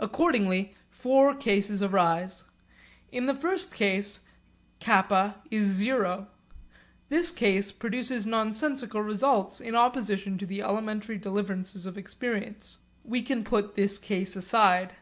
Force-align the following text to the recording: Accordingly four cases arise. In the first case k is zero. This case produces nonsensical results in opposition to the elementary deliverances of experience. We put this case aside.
Accordingly 0.00 0.74
four 0.90 1.32
cases 1.32 1.80
arise. 1.80 2.42
In 3.12 3.26
the 3.26 3.34
first 3.36 3.72
case 3.72 4.18
k 4.80 5.32
is 5.48 5.66
zero. 5.68 6.26
This 7.08 7.30
case 7.30 7.70
produces 7.70 8.26
nonsensical 8.26 9.00
results 9.02 9.60
in 9.60 9.76
opposition 9.76 10.38
to 10.38 10.46
the 10.46 10.60
elementary 10.60 11.18
deliverances 11.18 11.86
of 11.86 11.96
experience. 11.96 12.78
We 13.04 13.22
put 13.22 13.76
this 13.76 13.96
case 14.00 14.34
aside. 14.34 14.92